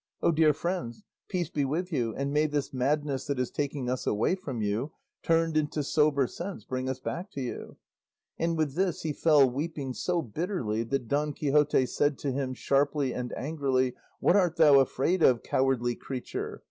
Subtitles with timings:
[0.23, 4.07] O dear friends, peace be with you, and may this madness that is taking us
[4.07, 7.77] away from you, turned into sober sense, bring us back to you."
[8.39, 13.13] And with this he fell weeping so bitterly, that Don Quixote said to him, sharply
[13.13, 16.59] and angrily, "What art thou afraid of, cowardly creature?